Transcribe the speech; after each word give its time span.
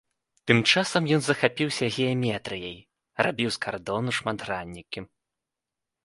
Тым 0.49 0.59
часам 0.71 1.03
ён 1.17 1.21
захапіўся 1.25 1.85
геаметрыяй, 1.95 2.73
рабіў 3.27 3.49
з 3.57 3.61
кардону 3.67 4.15
шматграннікі. 4.21 4.99